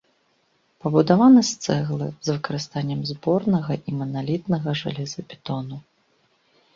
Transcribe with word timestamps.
Пабудаваны 0.83 1.41
з 1.49 1.67
цэглы 1.67 2.07
з 2.27 2.33
выкарыстаннем 2.37 3.01
зборнага 3.11 3.77
і 3.91 3.99
маналітнага 3.99 4.69
жалезабетону. 4.81 5.77